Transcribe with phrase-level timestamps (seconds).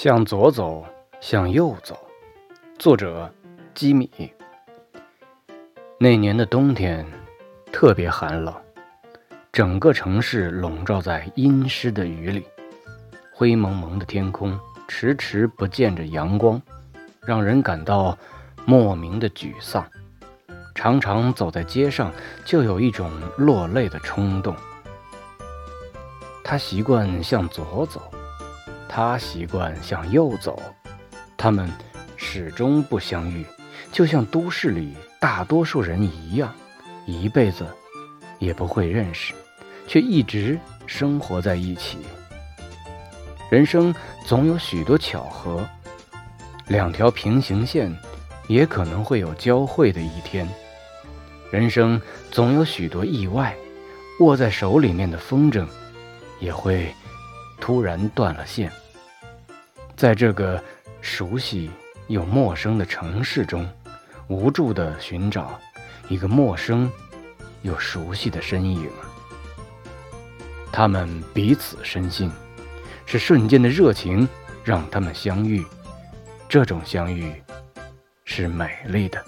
[0.00, 0.86] 向左走，
[1.20, 1.98] 向右走。
[2.78, 3.28] 作者：
[3.74, 4.08] 基米。
[5.98, 7.04] 那年的冬天
[7.72, 8.54] 特别寒冷，
[9.50, 12.46] 整个城市笼罩在阴湿的雨里，
[13.34, 16.62] 灰蒙蒙的天空迟迟不见着阳光，
[17.22, 18.16] 让人感到
[18.64, 19.84] 莫名的沮丧。
[20.76, 22.12] 常常走在街上，
[22.44, 24.54] 就有一种落泪的冲动。
[26.44, 28.00] 他习惯向左走。
[28.88, 30.60] 他习惯向右走，
[31.36, 31.70] 他们
[32.16, 33.44] 始终不相遇，
[33.92, 36.52] 就像都市里大多数人一样，
[37.06, 37.66] 一辈子
[38.38, 39.34] 也不会认识，
[39.86, 41.98] 却一直生活在一起。
[43.50, 43.94] 人生
[44.26, 45.66] 总有许多巧合，
[46.66, 47.94] 两条平行线
[48.46, 50.48] 也可能会有交汇的一天。
[51.50, 52.00] 人生
[52.30, 53.54] 总有许多意外，
[54.20, 55.66] 握在手里面的风筝
[56.40, 56.92] 也会。
[57.60, 58.72] 突然断了线，
[59.96, 60.62] 在这个
[61.00, 61.70] 熟悉
[62.06, 63.68] 又陌生的城市中，
[64.28, 65.58] 无助地寻找
[66.08, 66.90] 一个陌生
[67.62, 68.88] 又熟悉的身影。
[70.72, 72.30] 他们彼此深信，
[73.04, 74.28] 是瞬间的热情
[74.64, 75.64] 让他们相遇，
[76.48, 77.32] 这种相遇
[78.24, 79.22] 是美丽的。